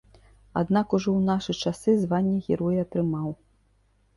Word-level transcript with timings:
Аднак 0.61 0.95
ужо 0.97 1.09
ў 1.13 1.19
нашы 1.27 1.51
часы 1.67 1.91
звання 2.05 2.35
героя 2.49 2.79
атрымаў. 2.87 3.29